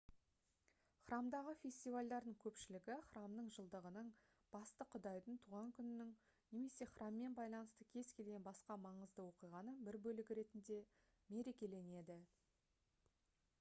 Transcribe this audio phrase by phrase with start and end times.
[1.07, 4.07] храмдағы фестивальдардың көпшілігі храмның жылдығының
[4.55, 6.09] басты құдайдың туған күнінің
[6.57, 10.79] немесе храммен байланысты кез келген басқа маңызды оқиғаның бір бөлігі ретінде
[11.37, 12.17] мерекеленеді